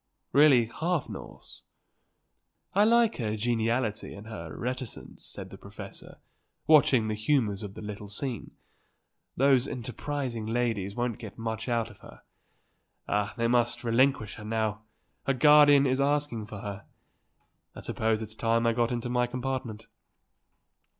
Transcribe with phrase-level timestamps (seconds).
[0.33, 1.61] "Really half Norse."
[2.73, 6.17] "I like her geniality and her reticence," said the professor,
[6.65, 8.49] watching the humours of the little scene.
[9.37, 12.23] "Those enterprising ladies won't get much out of her.
[13.07, 14.81] Ah, they must relinquish her now;
[15.27, 16.85] her guardian is asking for her.
[17.75, 19.85] I suppose it's time that I got into my compartment."